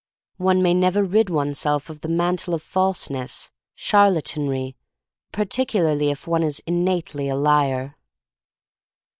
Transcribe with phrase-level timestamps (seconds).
[0.37, 4.75] One may never rid oneself of the mantle of false ness, charlatanry—
[5.31, 7.95] particularly if one is innately a liar.